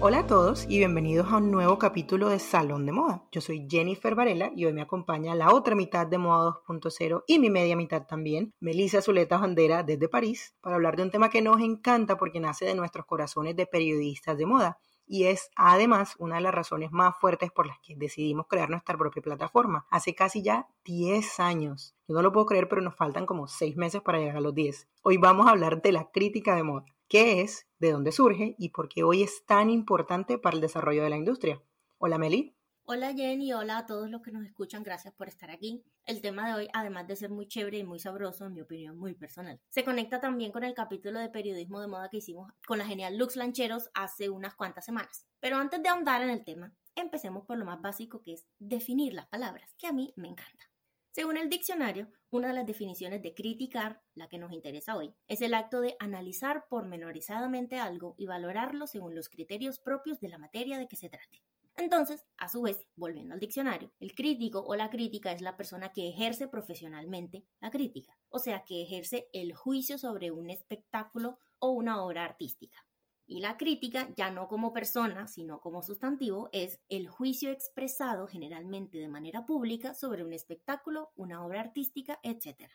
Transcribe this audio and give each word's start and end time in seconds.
Hola 0.00 0.20
a 0.20 0.26
todos 0.28 0.64
y 0.68 0.78
bienvenidos 0.78 1.26
a 1.32 1.38
un 1.38 1.50
nuevo 1.50 1.76
capítulo 1.76 2.28
de 2.28 2.38
Salón 2.38 2.86
de 2.86 2.92
Moda. 2.92 3.24
Yo 3.32 3.40
soy 3.40 3.66
Jennifer 3.68 4.14
Varela 4.14 4.52
y 4.54 4.64
hoy 4.64 4.72
me 4.72 4.80
acompaña 4.80 5.34
la 5.34 5.52
otra 5.52 5.74
mitad 5.74 6.06
de 6.06 6.18
Moda 6.18 6.60
2.0 6.68 7.24
y 7.26 7.40
mi 7.40 7.50
media 7.50 7.74
mitad 7.74 8.06
también, 8.06 8.54
Melissa 8.60 9.02
Zuleta 9.02 9.38
Bandera 9.38 9.82
desde 9.82 10.08
París, 10.08 10.54
para 10.60 10.76
hablar 10.76 10.96
de 10.96 11.02
un 11.02 11.10
tema 11.10 11.30
que 11.30 11.42
nos 11.42 11.60
encanta 11.60 12.16
porque 12.16 12.38
nace 12.38 12.64
de 12.64 12.76
nuestros 12.76 13.06
corazones 13.06 13.56
de 13.56 13.66
periodistas 13.66 14.38
de 14.38 14.46
moda 14.46 14.78
y 15.04 15.24
es 15.24 15.50
además 15.56 16.14
una 16.20 16.36
de 16.36 16.42
las 16.42 16.54
razones 16.54 16.92
más 16.92 17.16
fuertes 17.18 17.50
por 17.50 17.66
las 17.66 17.78
que 17.80 17.96
decidimos 17.96 18.46
crear 18.46 18.70
nuestra 18.70 18.96
propia 18.96 19.20
plataforma. 19.20 19.84
Hace 19.90 20.14
casi 20.14 20.44
ya 20.44 20.68
10 20.84 21.40
años. 21.40 21.96
Yo 22.06 22.14
no 22.14 22.22
lo 22.22 22.30
puedo 22.30 22.46
creer, 22.46 22.68
pero 22.68 22.82
nos 22.82 22.94
faltan 22.94 23.26
como 23.26 23.48
6 23.48 23.76
meses 23.76 24.00
para 24.00 24.18
llegar 24.18 24.36
a 24.36 24.40
los 24.40 24.54
10. 24.54 24.86
Hoy 25.02 25.16
vamos 25.16 25.48
a 25.48 25.50
hablar 25.50 25.82
de 25.82 25.90
la 25.90 26.08
crítica 26.12 26.54
de 26.54 26.62
moda 26.62 26.84
qué 27.08 27.40
es, 27.40 27.66
de 27.78 27.92
dónde 27.92 28.12
surge 28.12 28.54
y 28.58 28.68
por 28.68 28.88
qué 28.88 29.02
hoy 29.02 29.22
es 29.22 29.44
tan 29.46 29.70
importante 29.70 30.38
para 30.38 30.54
el 30.54 30.60
desarrollo 30.60 31.02
de 31.02 31.10
la 31.10 31.16
industria. 31.16 31.62
Hola 31.96 32.18
Meli. 32.18 32.54
Hola 32.84 33.12
Jenny, 33.12 33.52
hola 33.52 33.78
a 33.78 33.86
todos 33.86 34.08
los 34.08 34.22
que 34.22 34.30
nos 34.30 34.46
escuchan, 34.46 34.82
gracias 34.82 35.12
por 35.14 35.28
estar 35.28 35.50
aquí. 35.50 35.84
El 36.06 36.22
tema 36.22 36.48
de 36.48 36.54
hoy, 36.54 36.68
además 36.72 37.06
de 37.06 37.16
ser 37.16 37.30
muy 37.30 37.46
chévere 37.46 37.78
y 37.78 37.84
muy 37.84 37.98
sabroso, 37.98 38.46
en 38.46 38.54
mi 38.54 38.62
opinión, 38.62 38.98
muy 38.98 39.14
personal, 39.14 39.60
se 39.68 39.84
conecta 39.84 40.20
también 40.20 40.52
con 40.52 40.64
el 40.64 40.72
capítulo 40.72 41.18
de 41.18 41.28
periodismo 41.28 41.80
de 41.80 41.88
moda 41.88 42.08
que 42.08 42.18
hicimos 42.18 42.50
con 42.66 42.78
la 42.78 42.86
genial 42.86 43.18
Lux 43.18 43.36
Lancheros 43.36 43.90
hace 43.92 44.30
unas 44.30 44.54
cuantas 44.54 44.86
semanas. 44.86 45.26
Pero 45.40 45.56
antes 45.56 45.82
de 45.82 45.88
ahondar 45.90 46.22
en 46.22 46.30
el 46.30 46.44
tema, 46.44 46.74
empecemos 46.94 47.44
por 47.46 47.58
lo 47.58 47.66
más 47.66 47.80
básico 47.82 48.22
que 48.22 48.34
es 48.34 48.46
definir 48.58 49.12
las 49.12 49.28
palabras, 49.28 49.74
que 49.76 49.86
a 49.86 49.92
mí 49.92 50.14
me 50.16 50.28
encanta. 50.28 50.70
Según 51.18 51.36
el 51.36 51.50
diccionario, 51.50 52.06
una 52.30 52.46
de 52.46 52.54
las 52.54 52.64
definiciones 52.64 53.20
de 53.22 53.34
criticar, 53.34 54.00
la 54.14 54.28
que 54.28 54.38
nos 54.38 54.52
interesa 54.52 54.96
hoy, 54.96 55.12
es 55.26 55.42
el 55.42 55.52
acto 55.52 55.80
de 55.80 55.96
analizar 55.98 56.68
pormenorizadamente 56.70 57.80
algo 57.80 58.14
y 58.16 58.26
valorarlo 58.26 58.86
según 58.86 59.16
los 59.16 59.28
criterios 59.28 59.80
propios 59.80 60.20
de 60.20 60.28
la 60.28 60.38
materia 60.38 60.78
de 60.78 60.86
que 60.86 60.94
se 60.94 61.08
trate. 61.08 61.42
Entonces, 61.74 62.24
a 62.36 62.48
su 62.48 62.62
vez, 62.62 62.86
volviendo 62.94 63.34
al 63.34 63.40
diccionario, 63.40 63.90
el 63.98 64.14
crítico 64.14 64.60
o 64.60 64.76
la 64.76 64.90
crítica 64.90 65.32
es 65.32 65.40
la 65.40 65.56
persona 65.56 65.92
que 65.92 66.08
ejerce 66.08 66.46
profesionalmente 66.46 67.44
la 67.58 67.72
crítica, 67.72 68.16
o 68.28 68.38
sea, 68.38 68.62
que 68.64 68.82
ejerce 68.82 69.28
el 69.32 69.54
juicio 69.54 69.98
sobre 69.98 70.30
un 70.30 70.50
espectáculo 70.50 71.40
o 71.58 71.70
una 71.70 72.00
obra 72.00 72.24
artística. 72.24 72.87
Y 73.30 73.40
la 73.40 73.58
crítica, 73.58 74.08
ya 74.16 74.30
no 74.30 74.48
como 74.48 74.72
persona, 74.72 75.28
sino 75.28 75.60
como 75.60 75.82
sustantivo, 75.82 76.48
es 76.50 76.80
el 76.88 77.08
juicio 77.08 77.50
expresado 77.50 78.26
generalmente 78.26 78.96
de 78.96 79.08
manera 79.08 79.44
pública 79.44 79.92
sobre 79.92 80.24
un 80.24 80.32
espectáculo, 80.32 81.12
una 81.14 81.44
obra 81.44 81.60
artística, 81.60 82.18
etc. 82.22 82.70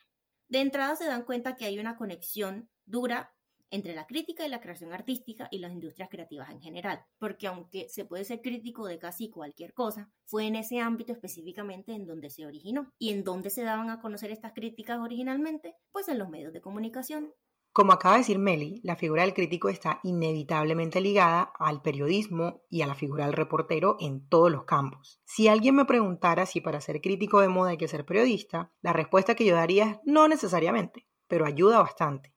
De 0.48 0.60
entrada 0.60 0.94
se 0.94 1.06
dan 1.06 1.24
cuenta 1.24 1.56
que 1.56 1.64
hay 1.64 1.80
una 1.80 1.96
conexión 1.96 2.70
dura 2.86 3.34
entre 3.70 3.96
la 3.96 4.06
crítica 4.06 4.46
y 4.46 4.48
la 4.48 4.60
creación 4.60 4.92
artística 4.92 5.48
y 5.50 5.58
las 5.58 5.72
industrias 5.72 6.08
creativas 6.08 6.48
en 6.50 6.60
general, 6.60 7.04
porque 7.18 7.48
aunque 7.48 7.88
se 7.88 8.04
puede 8.04 8.24
ser 8.24 8.40
crítico 8.40 8.86
de 8.86 9.00
casi 9.00 9.30
cualquier 9.30 9.74
cosa, 9.74 10.12
fue 10.26 10.46
en 10.46 10.54
ese 10.54 10.78
ámbito 10.78 11.12
específicamente 11.12 11.92
en 11.92 12.06
donde 12.06 12.30
se 12.30 12.46
originó. 12.46 12.92
¿Y 12.96 13.10
en 13.10 13.24
dónde 13.24 13.50
se 13.50 13.64
daban 13.64 13.90
a 13.90 14.00
conocer 14.00 14.30
estas 14.30 14.52
críticas 14.52 15.00
originalmente? 15.00 15.74
Pues 15.90 16.08
en 16.08 16.18
los 16.18 16.28
medios 16.28 16.52
de 16.52 16.60
comunicación, 16.60 17.34
como 17.74 17.92
acaba 17.92 18.14
de 18.14 18.20
decir 18.20 18.38
Meli, 18.38 18.80
la 18.84 18.94
figura 18.94 19.22
del 19.22 19.34
crítico 19.34 19.68
está 19.68 19.98
inevitablemente 20.04 21.00
ligada 21.00 21.52
al 21.58 21.82
periodismo 21.82 22.62
y 22.70 22.82
a 22.82 22.86
la 22.86 22.94
figura 22.94 23.24
del 23.24 23.32
reportero 23.32 23.96
en 23.98 24.28
todos 24.28 24.48
los 24.48 24.62
campos. 24.62 25.20
Si 25.24 25.48
alguien 25.48 25.74
me 25.74 25.84
preguntara 25.84 26.46
si 26.46 26.60
para 26.60 26.80
ser 26.80 27.00
crítico 27.00 27.40
de 27.40 27.48
moda 27.48 27.70
hay 27.70 27.76
que 27.76 27.88
ser 27.88 28.06
periodista, 28.06 28.72
la 28.80 28.92
respuesta 28.92 29.34
que 29.34 29.44
yo 29.44 29.56
daría 29.56 29.90
es 29.90 29.98
no 30.04 30.28
necesariamente, 30.28 31.08
pero 31.26 31.46
ayuda 31.46 31.80
bastante. 31.80 32.33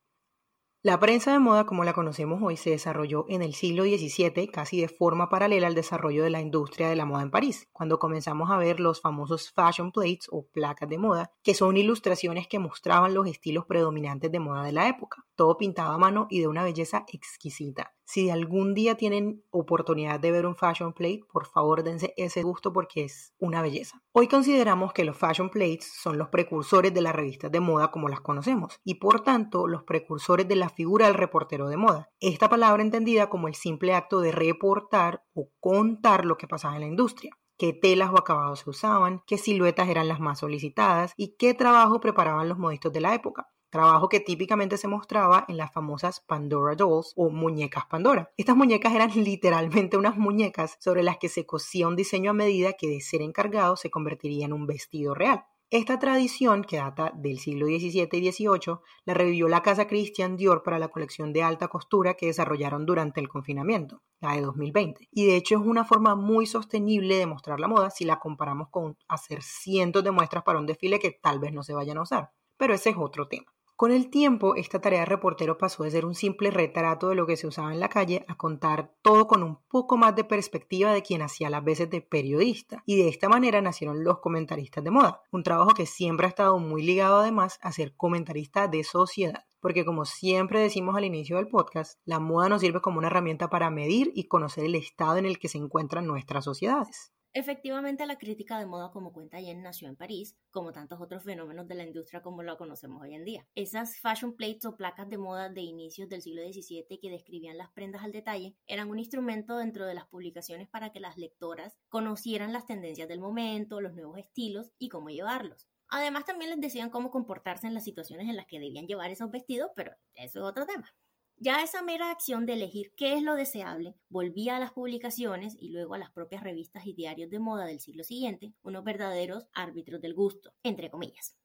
La 0.88 1.02
prensa 1.02 1.34
de 1.34 1.40
moda 1.40 1.66
como 1.66 1.84
la 1.84 1.92
conocemos 1.92 2.40
hoy 2.42 2.56
se 2.56 2.70
desarrolló 2.70 3.26
en 3.28 3.42
el 3.42 3.56
siglo 3.56 3.84
XVII 3.84 4.48
casi 4.48 4.80
de 4.80 4.88
forma 4.88 5.28
paralela 5.28 5.68
al 5.68 5.76
desarrollo 5.76 6.24
de 6.24 6.30
la 6.30 6.40
industria 6.40 6.88
de 6.88 6.96
la 6.96 7.04
moda 7.04 7.24
en 7.24 7.30
París, 7.30 7.68
cuando 7.74 8.00
comenzamos 8.00 8.50
a 8.52 8.58
ver 8.58 8.80
los 8.80 9.02
famosos 9.02 9.52
fashion 9.52 9.92
plates 9.92 10.30
o 10.32 10.48
placas 10.48 10.88
de 10.88 10.98
moda, 10.98 11.34
que 11.44 11.56
son 11.56 11.76
ilustraciones 11.76 12.48
que 12.48 12.60
mostraban 12.60 13.14
los 13.14 13.28
estilos 13.28 13.66
predominantes 13.66 14.32
de 14.32 14.40
moda 14.40 14.64
de 14.64 14.72
la 14.72 14.88
época, 14.88 15.26
todo 15.36 15.58
pintado 15.58 15.92
a 15.92 15.98
mano 15.98 16.28
y 16.30 16.40
de 16.40 16.48
una 16.48 16.64
belleza 16.64 17.04
exquisita. 17.12 17.97
Si 18.10 18.30
algún 18.30 18.74
día 18.74 18.96
tienen 18.96 19.44
oportunidad 19.52 20.18
de 20.18 20.32
ver 20.32 20.46
un 20.46 20.56
fashion 20.56 20.94
plate, 20.94 21.26
por 21.30 21.46
favor 21.46 21.84
dense 21.84 22.14
ese 22.16 22.42
gusto 22.42 22.72
porque 22.72 23.04
es 23.04 23.34
una 23.38 23.62
belleza. 23.62 24.02
Hoy 24.14 24.30
consideramos 24.30 24.94
que 24.94 25.04
los 25.04 25.18
fashion 25.18 25.50
plates 25.50 25.92
son 26.02 26.18
los 26.18 26.30
precursores 26.30 26.94
de 26.94 27.02
las 27.02 27.14
revistas 27.14 27.52
de 27.52 27.60
moda 27.60 27.92
como 27.92 28.08
las 28.08 28.22
conocemos 28.22 28.80
y 28.86 28.94
por 28.94 29.26
tanto 29.26 29.68
los 29.68 29.84
precursores 29.84 30.48
de 30.48 30.56
la 30.56 30.70
figura 30.70 31.08
del 31.08 31.16
reportero 31.16 31.68
de 31.68 31.76
moda. 31.76 32.10
Esta 32.22 32.48
palabra 32.48 32.82
entendida 32.82 33.30
como 33.30 33.50
el 33.50 33.56
simple 33.56 33.94
acto 33.94 34.22
de 34.22 34.32
reportar 34.32 35.26
o 35.34 35.50
contar 35.60 36.24
lo 36.24 36.38
que 36.38 36.48
pasaba 36.48 36.76
en 36.76 36.82
la 36.82 36.88
industria 36.88 37.38
qué 37.58 37.74
telas 37.74 38.12
o 38.12 38.20
acabados 38.20 38.60
se 38.60 38.70
usaban, 38.70 39.24
qué 39.26 39.40
siluetas 39.40 39.90
eran 39.90 40.08
las 40.08 40.20
más 40.20 40.40
solicitadas 40.40 41.14
y 41.18 41.36
qué 41.38 41.56
trabajo 41.56 42.00
preparaban 42.00 42.48
los 42.48 42.60
modistos 42.60 42.94
de 42.94 43.02
la 43.02 43.16
época 43.16 43.50
trabajo 43.70 44.10
que 44.10 44.20
típicamente 44.20 44.78
se 44.78 44.88
mostraba 44.88 45.46
en 45.48 45.58
las 45.58 45.72
famosas 45.72 46.20
Pandora 46.20 46.76
Dolls 46.76 47.14
o 47.16 47.30
muñecas 47.30 47.86
Pandora. 47.86 48.32
Estas 48.38 48.56
muñecas 48.56 48.94
eran 48.94 49.12
literalmente 49.16 49.98
unas 49.98 50.18
muñecas 50.18 50.78
sobre 50.80 51.04
las 51.04 51.18
que 51.18 51.30
se 51.30 51.46
cosía 51.46 51.88
un 51.88 51.96
diseño 51.96 52.32
a 52.32 52.34
medida 52.34 52.74
que 52.74 52.88
de 52.88 53.02
ser 53.02 53.22
encargado 53.22 53.76
se 53.76 53.90
convertiría 53.90 54.46
en 54.46 54.54
un 54.54 54.68
vestido 54.68 55.14
real. 55.14 55.46
Esta 55.70 56.00
tradición, 56.00 56.64
que 56.64 56.78
data 56.78 57.12
del 57.14 57.40
siglo 57.40 57.66
XVII 57.66 58.08
y 58.14 58.32
XVIII, 58.32 58.80
la 59.04 59.14
revivió 59.14 59.50
la 59.50 59.62
casa 59.62 59.86
Christian 59.86 60.38
Dior 60.38 60.64
para 60.64 60.80
la 60.80 60.88
colección 60.88 61.34
de 61.34 61.44
alta 61.44 61.68
costura 61.68 62.14
que 62.14 62.28
desarrollaron 62.28 62.86
durante 62.86 63.20
el 63.20 63.28
confinamiento, 63.28 64.02
la 64.22 64.36
de 64.36 64.44
2020. 64.44 65.10
Y 65.12 65.26
de 65.26 65.36
hecho 65.36 65.56
es 65.56 65.62
una 65.62 65.84
forma 65.84 66.16
muy 66.16 66.46
sostenible 66.46 67.18
de 67.18 67.26
mostrar 67.26 67.60
la 67.60 67.68
moda 67.68 67.90
si 67.90 68.06
la 68.06 68.18
comparamos 68.18 68.70
con 68.70 68.98
hacer 69.10 69.44
cientos 69.44 70.06
de 70.06 70.12
muestras 70.12 70.44
para 70.44 70.60
un 70.60 70.68
desfile 70.68 71.00
que 71.00 71.12
tal 71.12 71.40
vez 71.40 71.52
no 71.52 71.64
se 71.64 71.74
vayan 71.74 71.98
a 71.98 72.04
usar. 72.04 72.32
Pero 72.56 72.74
ese 72.74 72.92
es 72.92 72.96
otro 72.98 73.28
tema. 73.28 73.57
Con 73.78 73.92
el 73.92 74.10
tiempo, 74.10 74.56
esta 74.56 74.82
tarea 74.82 75.02
de 75.02 75.06
reportero 75.06 75.60
pasó 75.60 75.84
de 75.84 75.92
ser 75.92 76.04
un 76.04 76.16
simple 76.16 76.50
retrato 76.50 77.10
de 77.10 77.16
lo 77.16 77.28
que 77.28 77.38
se 77.38 77.46
usaba 77.46 77.72
en 77.72 77.80
la 77.80 77.90
calle 77.90 78.26
a 78.28 78.36
contar 78.36 78.92
todo 79.04 79.28
con 79.28 79.44
un 79.44 79.60
poco 79.70 79.98
más 79.98 80.16
de 80.16 80.24
perspectiva 80.24 80.92
de 80.92 81.04
quien 81.04 81.22
hacía 81.22 81.52
las 81.52 81.64
veces 81.64 81.88
de 81.92 82.02
periodista. 82.02 82.82
Y 82.88 82.98
de 82.98 83.08
esta 83.08 83.30
manera 83.30 83.62
nacieron 83.62 84.04
los 84.04 84.18
comentaristas 84.18 84.84
de 84.84 84.90
moda, 84.90 85.22
un 85.32 85.44
trabajo 85.44 85.76
que 85.76 85.86
siempre 85.86 86.26
ha 86.26 86.30
estado 86.30 86.58
muy 86.58 86.82
ligado 86.82 87.18
además 87.20 87.60
a 87.62 87.72
ser 87.72 87.96
comentarista 87.96 88.68
de 88.68 88.84
sociedad. 88.84 89.46
Porque 89.60 89.86
como 89.86 90.06
siempre 90.06 90.60
decimos 90.60 90.96
al 90.96 91.06
inicio 91.06 91.36
del 91.36 91.48
podcast, 91.48 92.00
la 92.04 92.20
moda 92.20 92.50
nos 92.50 92.62
sirve 92.62 92.82
como 92.82 92.98
una 92.98 93.10
herramienta 93.10 93.52
para 93.52 93.70
medir 93.70 94.12
y 94.16 94.28
conocer 94.28 94.64
el 94.64 94.74
estado 94.74 95.18
en 95.18 95.28
el 95.28 95.38
que 95.38 95.50
se 95.50 95.60
encuentran 95.60 96.08
nuestras 96.08 96.46
sociedades. 96.46 97.12
Efectivamente, 97.40 98.08
la 98.08 98.18
crítica 98.18 98.58
de 98.58 98.66
moda, 98.66 98.90
como 98.90 99.14
cuenta 99.14 99.40
Jen, 99.40 99.62
nació 99.62 99.88
en 99.88 99.96
París, 99.96 100.36
como 100.50 100.72
tantos 100.72 101.00
otros 101.00 101.24
fenómenos 101.24 101.68
de 101.68 101.76
la 101.76 101.84
industria 101.84 102.24
como 102.24 102.42
la 102.42 102.58
conocemos 102.58 103.00
hoy 103.00 103.14
en 103.14 103.26
día. 103.26 103.46
Esas 103.54 104.00
fashion 104.00 104.36
plates 104.36 104.66
o 104.66 104.76
placas 104.76 105.08
de 105.08 105.20
moda 105.20 105.48
de 105.48 105.62
inicios 105.62 106.10
del 106.10 106.24
siglo 106.24 106.42
XVII 106.42 107.00
que 107.00 107.12
describían 107.12 107.60
las 107.60 107.70
prendas 107.70 108.04
al 108.04 108.12
detalle 108.12 108.56
eran 108.66 108.90
un 108.90 108.98
instrumento 108.98 109.56
dentro 109.56 109.86
de 109.86 109.94
las 109.94 110.08
publicaciones 110.08 110.68
para 110.68 110.92
que 110.92 111.00
las 111.00 111.16
lectoras 111.16 111.78
conocieran 111.90 112.54
las 112.54 112.66
tendencias 112.66 113.08
del 113.08 113.20
momento, 113.20 113.82
los 113.82 113.94
nuevos 113.94 114.18
estilos 114.18 114.72
y 114.80 114.90
cómo 114.90 115.10
llevarlos. 115.10 115.68
Además, 115.90 116.26
también 116.26 116.50
les 116.50 116.60
decían 116.60 116.90
cómo 116.90 117.12
comportarse 117.12 117.68
en 117.68 117.76
las 117.76 117.84
situaciones 117.84 118.28
en 118.28 118.36
las 118.36 118.48
que 118.48 118.60
debían 118.60 118.88
llevar 118.88 119.12
esos 119.12 119.30
vestidos, 119.30 119.70
pero 119.76 119.92
eso 120.16 120.40
es 120.40 120.44
otro 120.44 120.66
tema. 120.66 120.92
Ya 121.40 121.62
esa 121.62 121.84
mera 121.84 122.10
acción 122.10 122.48
de 122.48 122.54
elegir 122.54 122.94
qué 122.96 123.14
es 123.14 123.22
lo 123.22 123.36
deseable 123.36 123.94
volvía 124.10 124.58
a 124.58 124.60
las 124.60 124.72
publicaciones 124.72 125.56
y 125.60 125.70
luego 125.70 125.94
a 125.94 126.00
las 126.00 126.10
propias 126.10 126.42
revistas 126.42 126.88
y 126.88 126.94
diarios 126.94 127.30
de 127.30 127.38
moda 127.38 127.68
del 127.68 127.80
siglo 127.80 128.04
siguiente 128.04 128.56
unos 128.64 128.84
verdaderos 128.84 129.48
árbitros 129.54 130.02
del 130.02 130.16
gusto, 130.16 130.56
entre 130.64 130.90
comillas. 130.90 131.38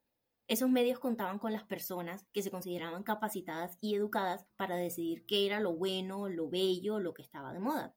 Esos 0.49 0.71
medios 0.71 0.99
contaban 0.99 1.39
con 1.39 1.53
las 1.53 1.65
personas 1.65 2.27
que 2.33 2.43
se 2.43 2.51
consideraban 2.51 3.03
capacitadas 3.03 3.77
y 3.83 3.95
educadas 3.95 4.47
para 4.57 4.77
decidir 4.77 5.27
qué 5.27 5.45
era 5.45 5.61
lo 5.61 5.75
bueno, 5.75 6.27
lo 6.31 6.49
bello, 6.49 6.99
lo 6.99 7.13
que 7.13 7.23
estaba 7.23 7.53
de 7.53 7.61
moda. 7.61 7.95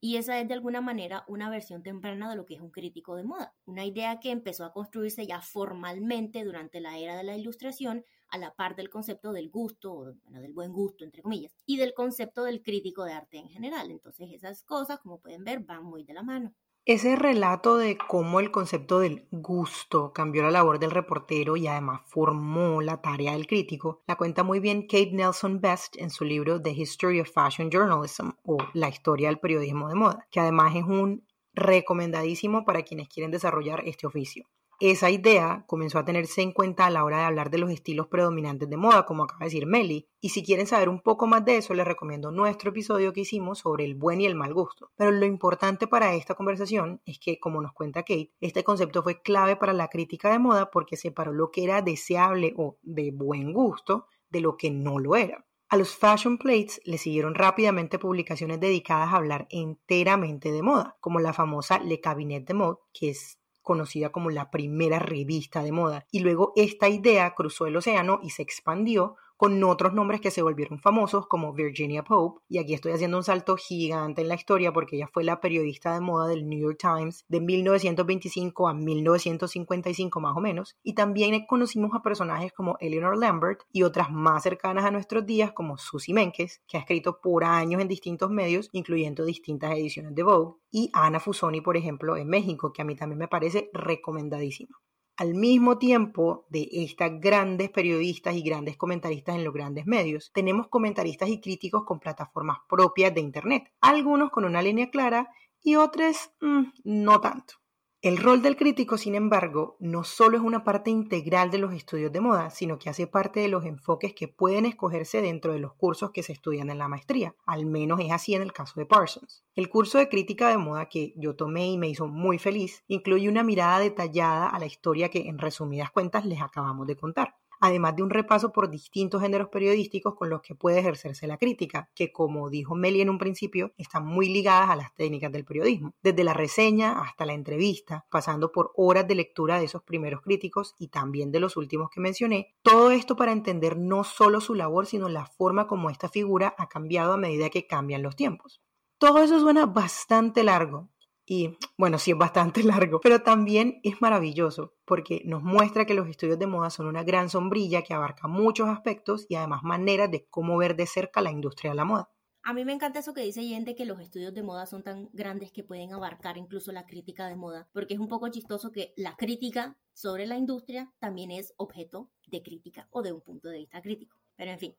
Y 0.00 0.16
esa 0.16 0.40
es 0.40 0.48
de 0.48 0.54
alguna 0.54 0.80
manera 0.80 1.24
una 1.28 1.50
versión 1.50 1.82
temprana 1.82 2.30
de 2.30 2.36
lo 2.36 2.46
que 2.46 2.54
es 2.54 2.60
un 2.62 2.70
crítico 2.70 3.16
de 3.16 3.24
moda, 3.24 3.54
una 3.66 3.84
idea 3.84 4.18
que 4.18 4.30
empezó 4.30 4.64
a 4.64 4.72
construirse 4.72 5.26
ya 5.26 5.42
formalmente 5.42 6.42
durante 6.42 6.80
la 6.80 6.98
era 6.98 7.16
de 7.16 7.24
la 7.24 7.36
Ilustración 7.36 8.04
a 8.28 8.38
la 8.38 8.54
par 8.54 8.76
del 8.76 8.90
concepto 8.90 9.32
del 9.32 9.50
gusto, 9.50 10.14
bueno, 10.22 10.40
del 10.40 10.52
buen 10.52 10.72
gusto, 10.72 11.04
entre 11.04 11.22
comillas, 11.22 11.52
y 11.66 11.76
del 11.76 11.94
concepto 11.94 12.44
del 12.44 12.62
crítico 12.62 13.04
de 13.04 13.12
arte 13.12 13.38
en 13.38 13.48
general. 13.48 13.90
Entonces 13.90 14.30
esas 14.32 14.62
cosas, 14.62 15.00
como 15.00 15.20
pueden 15.20 15.44
ver, 15.44 15.60
van 15.60 15.84
muy 15.84 16.04
de 16.04 16.14
la 16.14 16.22
mano. 16.22 16.54
Ese 16.86 17.16
relato 17.16 17.78
de 17.78 17.96
cómo 17.96 18.40
el 18.40 18.50
concepto 18.50 18.98
del 18.98 19.26
gusto 19.30 20.12
cambió 20.12 20.42
la 20.42 20.50
labor 20.50 20.78
del 20.78 20.90
reportero 20.90 21.56
y 21.56 21.66
además 21.66 22.02
formó 22.04 22.82
la 22.82 23.00
tarea 23.00 23.32
del 23.32 23.46
crítico, 23.46 24.02
la 24.06 24.16
cuenta 24.16 24.42
muy 24.42 24.60
bien 24.60 24.82
Kate 24.82 25.12
Nelson 25.12 25.62
Best 25.62 25.96
en 25.96 26.10
su 26.10 26.26
libro 26.26 26.60
The 26.60 26.72
History 26.72 27.20
of 27.20 27.30
Fashion 27.30 27.70
Journalism 27.70 28.32
o 28.44 28.58
La 28.74 28.90
historia 28.90 29.28
del 29.28 29.40
periodismo 29.40 29.88
de 29.88 29.94
moda, 29.94 30.28
que 30.30 30.40
además 30.40 30.76
es 30.76 30.82
un 30.82 31.26
recomendadísimo 31.54 32.66
para 32.66 32.82
quienes 32.82 33.08
quieren 33.08 33.30
desarrollar 33.30 33.82
este 33.86 34.06
oficio. 34.06 34.46
Esa 34.80 35.10
idea 35.10 35.64
comenzó 35.66 35.98
a 35.98 36.04
tenerse 36.04 36.42
en 36.42 36.52
cuenta 36.52 36.86
a 36.86 36.90
la 36.90 37.04
hora 37.04 37.18
de 37.18 37.24
hablar 37.24 37.50
de 37.50 37.58
los 37.58 37.70
estilos 37.70 38.08
predominantes 38.08 38.68
de 38.68 38.76
moda, 38.76 39.06
como 39.06 39.24
acaba 39.24 39.40
de 39.40 39.46
decir 39.46 39.66
Meli. 39.66 40.08
Y 40.20 40.30
si 40.30 40.42
quieren 40.42 40.66
saber 40.66 40.88
un 40.88 41.00
poco 41.00 41.26
más 41.26 41.44
de 41.44 41.56
eso, 41.58 41.74
les 41.74 41.86
recomiendo 41.86 42.30
nuestro 42.30 42.70
episodio 42.70 43.12
que 43.12 43.20
hicimos 43.20 43.60
sobre 43.60 43.84
el 43.84 43.94
buen 43.94 44.20
y 44.20 44.26
el 44.26 44.34
mal 44.34 44.52
gusto. 44.52 44.90
Pero 44.96 45.10
lo 45.10 45.26
importante 45.26 45.86
para 45.86 46.14
esta 46.14 46.34
conversación 46.34 47.00
es 47.06 47.18
que, 47.18 47.38
como 47.38 47.62
nos 47.62 47.72
cuenta 47.72 48.02
Kate, 48.02 48.32
este 48.40 48.64
concepto 48.64 49.02
fue 49.02 49.22
clave 49.22 49.56
para 49.56 49.72
la 49.72 49.88
crítica 49.88 50.30
de 50.30 50.38
moda 50.38 50.70
porque 50.70 50.96
separó 50.96 51.32
lo 51.32 51.50
que 51.50 51.64
era 51.64 51.82
deseable 51.82 52.54
o 52.56 52.78
de 52.82 53.10
buen 53.12 53.52
gusto 53.52 54.06
de 54.30 54.40
lo 54.40 54.56
que 54.56 54.70
no 54.70 54.98
lo 54.98 55.16
era. 55.16 55.46
A 55.68 55.76
los 55.76 55.96
fashion 55.96 56.38
plates 56.38 56.80
le 56.84 56.98
siguieron 56.98 57.34
rápidamente 57.34 57.98
publicaciones 57.98 58.60
dedicadas 58.60 59.12
a 59.12 59.16
hablar 59.16 59.46
enteramente 59.50 60.52
de 60.52 60.62
moda, 60.62 60.96
como 61.00 61.20
la 61.20 61.32
famosa 61.32 61.78
Le 61.78 62.00
Cabinet 62.00 62.46
de 62.46 62.54
Mode, 62.54 62.78
que 62.92 63.10
es 63.10 63.40
conocida 63.64 64.12
como 64.12 64.30
la 64.30 64.52
primera 64.52 65.00
revista 65.00 65.64
de 65.64 65.72
moda. 65.72 66.06
Y 66.12 66.20
luego 66.20 66.52
esta 66.54 66.88
idea 66.88 67.34
cruzó 67.34 67.66
el 67.66 67.76
océano 67.76 68.20
y 68.22 68.30
se 68.30 68.42
expandió 68.42 69.16
con 69.36 69.62
otros 69.64 69.94
nombres 69.94 70.20
que 70.20 70.30
se 70.30 70.42
volvieron 70.42 70.80
famosos 70.80 71.26
como 71.26 71.52
Virginia 71.52 72.04
Pope, 72.04 72.40
y 72.48 72.58
aquí 72.58 72.74
estoy 72.74 72.92
haciendo 72.92 73.16
un 73.16 73.24
salto 73.24 73.56
gigante 73.56 74.22
en 74.22 74.28
la 74.28 74.34
historia 74.34 74.72
porque 74.72 74.96
ella 74.96 75.08
fue 75.12 75.24
la 75.24 75.40
periodista 75.40 75.94
de 75.94 76.00
moda 76.00 76.28
del 76.28 76.48
New 76.48 76.60
York 76.60 76.78
Times 76.80 77.24
de 77.28 77.40
1925 77.40 78.68
a 78.68 78.74
1955 78.74 80.20
más 80.20 80.36
o 80.36 80.40
menos, 80.40 80.76
y 80.82 80.94
también 80.94 81.46
conocimos 81.46 81.90
a 81.94 82.02
personajes 82.02 82.52
como 82.52 82.76
Eleanor 82.80 83.18
Lambert 83.18 83.60
y 83.72 83.82
otras 83.82 84.10
más 84.10 84.42
cercanas 84.42 84.84
a 84.84 84.90
nuestros 84.90 85.26
días 85.26 85.52
como 85.52 85.78
Susie 85.78 86.14
Menkes, 86.14 86.62
que 86.66 86.76
ha 86.76 86.80
escrito 86.80 87.20
por 87.20 87.44
años 87.44 87.80
en 87.80 87.88
distintos 87.88 88.30
medios, 88.30 88.68
incluyendo 88.72 89.24
distintas 89.24 89.72
ediciones 89.72 90.14
de 90.14 90.22
Vogue, 90.22 90.54
y 90.70 90.90
Ana 90.92 91.20
Fusoni, 91.20 91.60
por 91.60 91.76
ejemplo, 91.76 92.16
en 92.16 92.28
México, 92.28 92.72
que 92.72 92.82
a 92.82 92.84
mí 92.84 92.96
también 92.96 93.18
me 93.18 93.28
parece 93.28 93.70
recomendadísima 93.72 94.76
al 95.16 95.34
mismo 95.34 95.78
tiempo 95.78 96.46
de 96.48 96.68
estas 96.72 97.20
grandes 97.20 97.70
periodistas 97.70 98.34
y 98.34 98.42
grandes 98.42 98.76
comentaristas 98.76 99.36
en 99.36 99.44
los 99.44 99.54
grandes 99.54 99.86
medios, 99.86 100.30
tenemos 100.32 100.68
comentaristas 100.68 101.28
y 101.28 101.40
críticos 101.40 101.84
con 101.84 102.00
plataformas 102.00 102.58
propias 102.68 103.14
de 103.14 103.20
Internet, 103.20 103.70
algunos 103.80 104.30
con 104.30 104.44
una 104.44 104.62
línea 104.62 104.90
clara 104.90 105.28
y 105.62 105.76
otros 105.76 106.30
mm, 106.40 106.64
no 106.84 107.20
tanto. 107.20 107.54
El 108.04 108.18
rol 108.18 108.42
del 108.42 108.58
crítico, 108.58 108.98
sin 108.98 109.14
embargo, 109.14 109.78
no 109.80 110.04
solo 110.04 110.36
es 110.36 110.42
una 110.42 110.62
parte 110.62 110.90
integral 110.90 111.50
de 111.50 111.56
los 111.56 111.72
estudios 111.72 112.12
de 112.12 112.20
moda, 112.20 112.50
sino 112.50 112.78
que 112.78 112.90
hace 112.90 113.06
parte 113.06 113.40
de 113.40 113.48
los 113.48 113.64
enfoques 113.64 114.12
que 114.12 114.28
pueden 114.28 114.66
escogerse 114.66 115.22
dentro 115.22 115.54
de 115.54 115.58
los 115.58 115.72
cursos 115.72 116.10
que 116.10 116.22
se 116.22 116.34
estudian 116.34 116.68
en 116.68 116.76
la 116.76 116.86
maestría. 116.86 117.34
Al 117.46 117.64
menos 117.64 118.00
es 118.00 118.12
así 118.12 118.34
en 118.34 118.42
el 118.42 118.52
caso 118.52 118.78
de 118.78 118.84
Parsons. 118.84 119.42
El 119.54 119.70
curso 119.70 119.96
de 119.96 120.10
crítica 120.10 120.50
de 120.50 120.58
moda 120.58 120.90
que 120.90 121.14
yo 121.16 121.34
tomé 121.34 121.68
y 121.68 121.78
me 121.78 121.88
hizo 121.88 122.06
muy 122.06 122.38
feliz 122.38 122.84
incluye 122.88 123.26
una 123.26 123.42
mirada 123.42 123.78
detallada 123.78 124.48
a 124.48 124.58
la 124.58 124.66
historia 124.66 125.08
que 125.08 125.26
en 125.26 125.38
resumidas 125.38 125.90
cuentas 125.90 126.26
les 126.26 126.42
acabamos 126.42 126.86
de 126.86 126.96
contar 126.96 127.36
además 127.60 127.96
de 127.96 128.02
un 128.02 128.10
repaso 128.10 128.52
por 128.52 128.70
distintos 128.70 129.22
géneros 129.22 129.48
periodísticos 129.48 130.14
con 130.14 130.30
los 130.30 130.42
que 130.42 130.54
puede 130.54 130.80
ejercerse 130.80 131.26
la 131.26 131.38
crítica, 131.38 131.90
que 131.94 132.12
como 132.12 132.50
dijo 132.50 132.74
Meli 132.74 133.00
en 133.00 133.10
un 133.10 133.18
principio, 133.18 133.72
están 133.76 134.06
muy 134.06 134.28
ligadas 134.28 134.70
a 134.70 134.76
las 134.76 134.94
técnicas 134.94 135.32
del 135.32 135.44
periodismo, 135.44 135.94
desde 136.02 136.24
la 136.24 136.34
reseña 136.34 137.00
hasta 137.00 137.26
la 137.26 137.34
entrevista, 137.34 138.06
pasando 138.10 138.52
por 138.52 138.72
horas 138.76 139.06
de 139.06 139.14
lectura 139.14 139.58
de 139.58 139.66
esos 139.66 139.82
primeros 139.82 140.20
críticos 140.20 140.74
y 140.78 140.88
también 140.88 141.32
de 141.32 141.40
los 141.40 141.56
últimos 141.56 141.90
que 141.90 142.00
mencioné, 142.00 142.54
todo 142.62 142.90
esto 142.90 143.16
para 143.16 143.32
entender 143.32 143.76
no 143.76 144.04
solo 144.04 144.40
su 144.40 144.54
labor, 144.54 144.86
sino 144.86 145.08
la 145.08 145.26
forma 145.26 145.66
como 145.66 145.90
esta 145.90 146.08
figura 146.08 146.54
ha 146.58 146.68
cambiado 146.68 147.12
a 147.12 147.18
medida 147.18 147.50
que 147.50 147.66
cambian 147.66 148.02
los 148.02 148.16
tiempos. 148.16 148.60
Todo 148.98 149.22
eso 149.22 149.40
suena 149.40 149.66
bastante 149.66 150.44
largo, 150.44 150.88
y 151.26 151.56
bueno, 151.78 151.98
sí 151.98 152.10
es 152.10 152.18
bastante 152.18 152.62
largo, 152.64 153.00
pero 153.00 153.22
también 153.22 153.80
es 153.82 154.00
maravilloso 154.00 154.74
porque 154.84 155.22
nos 155.24 155.42
muestra 155.42 155.86
que 155.86 155.94
los 155.94 156.08
estudios 156.08 156.38
de 156.38 156.46
moda 156.46 156.70
son 156.70 156.86
una 156.86 157.04
gran 157.04 157.28
sombrilla 157.30 157.82
que 157.82 157.94
abarca 157.94 158.28
muchos 158.28 158.68
aspectos 158.68 159.26
y 159.28 159.36
además 159.36 159.62
maneras 159.62 160.10
de 160.10 160.26
cómo 160.28 160.56
ver 160.56 160.76
de 160.76 160.86
cerca 160.86 161.20
la 161.20 161.30
industria 161.30 161.70
de 161.70 161.76
la 161.76 161.84
moda. 161.84 162.10
A 162.46 162.52
mí 162.52 162.62
me 162.66 162.74
encanta 162.74 162.98
eso 162.98 163.14
que 163.14 163.22
dice 163.22 163.42
Yende, 163.42 163.74
que 163.74 163.86
los 163.86 163.98
estudios 164.00 164.34
de 164.34 164.42
moda 164.42 164.66
son 164.66 164.82
tan 164.82 165.08
grandes 165.14 165.50
que 165.50 165.64
pueden 165.64 165.94
abarcar 165.94 166.36
incluso 166.36 166.72
la 166.72 166.84
crítica 166.84 167.26
de 167.26 167.36
moda, 167.36 167.70
porque 167.72 167.94
es 167.94 168.00
un 168.00 168.08
poco 168.08 168.28
chistoso 168.28 168.70
que 168.70 168.92
la 168.98 169.16
crítica 169.16 169.78
sobre 169.94 170.26
la 170.26 170.36
industria 170.36 170.92
también 170.98 171.30
es 171.30 171.54
objeto 171.56 172.10
de 172.26 172.42
crítica 172.42 172.86
o 172.90 173.00
de 173.00 173.12
un 173.12 173.22
punto 173.22 173.48
de 173.48 173.60
vista 173.60 173.80
crítico. 173.80 174.18
Pero 174.36 174.50
en 174.50 174.58
fin, 174.58 174.76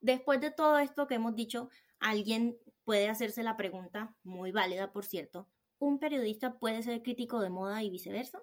después 0.00 0.40
de 0.40 0.50
todo 0.50 0.78
esto 0.78 1.06
que 1.06 1.16
hemos 1.16 1.34
dicho, 1.34 1.68
alguien 2.00 2.56
puede 2.84 3.10
hacerse 3.10 3.42
la 3.42 3.58
pregunta, 3.58 4.16
muy 4.22 4.50
válida 4.50 4.90
por 4.90 5.04
cierto, 5.04 5.48
¿un 5.78 5.98
periodista 5.98 6.58
puede 6.58 6.82
ser 6.82 7.02
crítico 7.02 7.40
de 7.40 7.50
moda 7.50 7.82
y 7.82 7.90
viceversa? 7.90 8.42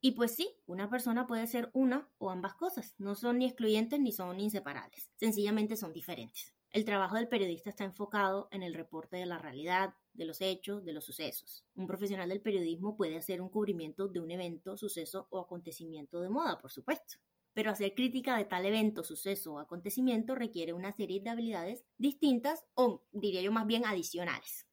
Y 0.00 0.12
pues 0.12 0.34
sí, 0.34 0.56
una 0.66 0.90
persona 0.90 1.28
puede 1.28 1.46
ser 1.46 1.70
una 1.74 2.10
o 2.18 2.30
ambas 2.30 2.54
cosas. 2.54 2.96
No 2.98 3.14
son 3.14 3.38
ni 3.38 3.46
excluyentes 3.46 4.00
ni 4.00 4.10
son 4.10 4.40
inseparables. 4.40 5.12
Sencillamente 5.16 5.76
son 5.76 5.92
diferentes. 5.92 6.54
El 6.70 6.84
trabajo 6.84 7.16
del 7.16 7.28
periodista 7.28 7.70
está 7.70 7.84
enfocado 7.84 8.48
en 8.50 8.62
el 8.62 8.74
reporte 8.74 9.18
de 9.18 9.26
la 9.26 9.38
realidad, 9.38 9.94
de 10.14 10.24
los 10.24 10.40
hechos, 10.40 10.84
de 10.84 10.92
los 10.92 11.04
sucesos. 11.04 11.64
Un 11.74 11.86
profesional 11.86 12.30
del 12.30 12.40
periodismo 12.40 12.96
puede 12.96 13.16
hacer 13.16 13.40
un 13.42 13.50
cubrimiento 13.50 14.08
de 14.08 14.20
un 14.20 14.30
evento, 14.30 14.76
suceso 14.76 15.28
o 15.30 15.38
acontecimiento 15.38 16.20
de 16.20 16.30
moda, 16.30 16.58
por 16.58 16.72
supuesto. 16.72 17.18
Pero 17.52 17.70
hacer 17.70 17.94
crítica 17.94 18.36
de 18.38 18.46
tal 18.46 18.64
evento, 18.64 19.04
suceso 19.04 19.52
o 19.52 19.58
acontecimiento 19.58 20.34
requiere 20.34 20.72
una 20.72 20.92
serie 20.92 21.20
de 21.20 21.30
habilidades 21.30 21.84
distintas 21.98 22.64
o, 22.74 23.04
diría 23.12 23.42
yo 23.42 23.52
más 23.52 23.66
bien, 23.66 23.84
adicionales. 23.84 24.66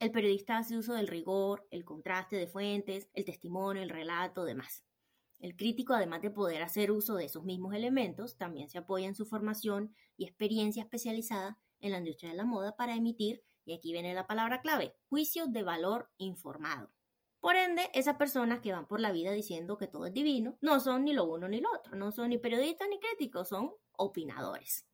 El 0.00 0.12
periodista 0.12 0.58
hace 0.58 0.76
uso 0.76 0.94
del 0.94 1.08
rigor, 1.08 1.66
el 1.72 1.84
contraste 1.84 2.36
de 2.36 2.46
fuentes, 2.46 3.08
el 3.14 3.24
testimonio, 3.24 3.82
el 3.82 3.90
relato, 3.90 4.44
demás. 4.44 4.84
El 5.40 5.56
crítico, 5.56 5.92
además 5.92 6.22
de 6.22 6.30
poder 6.30 6.62
hacer 6.62 6.92
uso 6.92 7.16
de 7.16 7.24
esos 7.24 7.42
mismos 7.42 7.74
elementos, 7.74 8.36
también 8.36 8.68
se 8.68 8.78
apoya 8.78 9.08
en 9.08 9.16
su 9.16 9.26
formación 9.26 9.92
y 10.16 10.24
experiencia 10.24 10.84
especializada 10.84 11.58
en 11.80 11.90
la 11.90 11.98
industria 11.98 12.30
de 12.30 12.36
la 12.36 12.44
moda 12.44 12.76
para 12.76 12.94
emitir, 12.94 13.42
y 13.64 13.74
aquí 13.74 13.90
viene 13.90 14.14
la 14.14 14.28
palabra 14.28 14.60
clave, 14.60 14.94
juicios 15.08 15.52
de 15.52 15.64
valor 15.64 16.10
informado. 16.16 16.92
Por 17.40 17.56
ende, 17.56 17.90
esas 17.92 18.16
personas 18.16 18.60
que 18.60 18.72
van 18.72 18.86
por 18.86 19.00
la 19.00 19.10
vida 19.10 19.32
diciendo 19.32 19.78
que 19.78 19.88
todo 19.88 20.06
es 20.06 20.12
divino, 20.12 20.58
no 20.60 20.78
son 20.78 21.04
ni 21.04 21.12
lo 21.12 21.24
uno 21.24 21.48
ni 21.48 21.60
lo 21.60 21.72
otro, 21.72 21.96
no 21.96 22.12
son 22.12 22.30
ni 22.30 22.38
periodistas 22.38 22.88
ni 22.88 23.00
críticos, 23.00 23.48
son 23.48 23.72
opinadores. 23.96 24.86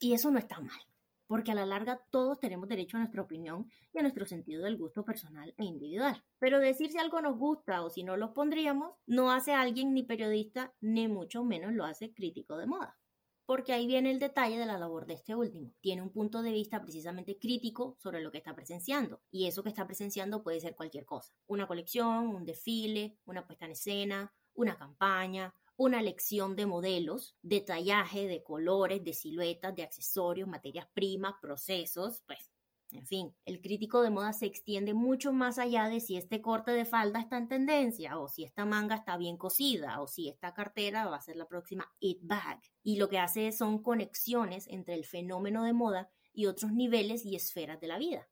Y 0.00 0.14
eso 0.14 0.32
no 0.32 0.38
está 0.40 0.60
mal 0.60 0.80
porque 1.28 1.52
a 1.52 1.54
la 1.54 1.66
larga 1.66 2.02
todos 2.10 2.40
tenemos 2.40 2.68
derecho 2.68 2.96
a 2.96 3.00
nuestra 3.00 3.22
opinión 3.22 3.70
y 3.92 3.98
a 3.98 4.02
nuestro 4.02 4.26
sentido 4.26 4.64
del 4.64 4.76
gusto 4.76 5.04
personal 5.04 5.54
e 5.56 5.64
individual. 5.64 6.24
Pero 6.40 6.58
decir 6.58 6.90
si 6.90 6.98
algo 6.98 7.20
nos 7.20 7.38
gusta 7.38 7.84
o 7.84 7.90
si 7.90 8.02
no 8.02 8.16
lo 8.16 8.34
pondríamos 8.34 8.94
no 9.06 9.30
hace 9.30 9.52
a 9.52 9.60
alguien 9.60 9.94
ni 9.94 10.02
periodista, 10.02 10.74
ni 10.80 11.06
mucho 11.06 11.44
menos 11.44 11.72
lo 11.72 11.84
hace 11.84 12.12
crítico 12.12 12.56
de 12.56 12.66
moda. 12.66 12.98
Porque 13.44 13.72
ahí 13.72 13.86
viene 13.86 14.10
el 14.10 14.18
detalle 14.18 14.58
de 14.58 14.66
la 14.66 14.76
labor 14.76 15.06
de 15.06 15.14
este 15.14 15.34
último. 15.34 15.72
Tiene 15.80 16.02
un 16.02 16.10
punto 16.10 16.42
de 16.42 16.52
vista 16.52 16.82
precisamente 16.82 17.38
crítico 17.38 17.96
sobre 17.98 18.20
lo 18.20 18.30
que 18.30 18.38
está 18.38 18.54
presenciando. 18.54 19.22
Y 19.30 19.46
eso 19.46 19.62
que 19.62 19.70
está 19.70 19.86
presenciando 19.86 20.42
puede 20.42 20.60
ser 20.60 20.76
cualquier 20.76 21.06
cosa. 21.06 21.32
Una 21.46 21.66
colección, 21.66 22.28
un 22.28 22.44
desfile, 22.44 23.16
una 23.24 23.46
puesta 23.46 23.64
en 23.64 23.72
escena, 23.72 24.34
una 24.52 24.76
campaña, 24.76 25.54
una 25.78 26.02
lección 26.02 26.56
de 26.56 26.66
modelos, 26.66 27.36
detallaje 27.40 28.26
de 28.26 28.42
colores, 28.42 29.04
de 29.04 29.14
siluetas, 29.14 29.76
de 29.76 29.84
accesorios, 29.84 30.48
materias 30.48 30.88
primas, 30.92 31.34
procesos, 31.40 32.24
pues, 32.26 32.50
en 32.90 33.06
fin, 33.06 33.36
el 33.44 33.60
crítico 33.60 34.02
de 34.02 34.10
moda 34.10 34.32
se 34.32 34.46
extiende 34.46 34.92
mucho 34.92 35.32
más 35.32 35.58
allá 35.58 35.88
de 35.88 36.00
si 36.00 36.16
este 36.16 36.42
corte 36.42 36.72
de 36.72 36.84
falda 36.84 37.20
está 37.20 37.36
en 37.36 37.46
tendencia, 37.46 38.18
o 38.18 38.28
si 38.28 38.42
esta 38.42 38.64
manga 38.64 38.96
está 38.96 39.16
bien 39.16 39.36
cosida, 39.36 40.00
o 40.00 40.08
si 40.08 40.28
esta 40.28 40.52
cartera 40.52 41.06
va 41.06 41.16
a 41.16 41.22
ser 41.22 41.36
la 41.36 41.46
próxima 41.46 41.94
it 42.00 42.18
bag. 42.22 42.60
Y 42.82 42.96
lo 42.96 43.08
que 43.08 43.18
hace 43.18 43.52
son 43.52 43.80
conexiones 43.80 44.66
entre 44.66 44.94
el 44.94 45.04
fenómeno 45.04 45.62
de 45.62 45.74
moda 45.74 46.10
y 46.32 46.46
otros 46.46 46.72
niveles 46.72 47.24
y 47.24 47.36
esferas 47.36 47.78
de 47.78 47.86
la 47.86 47.98
vida, 47.98 48.28